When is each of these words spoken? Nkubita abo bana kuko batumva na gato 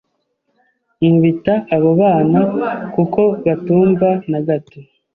Nkubita 0.99 1.53
abo 1.75 1.89
bana 2.01 2.39
kuko 2.93 3.21
batumva 3.43 4.09
na 4.31 4.39
gato 4.47 4.79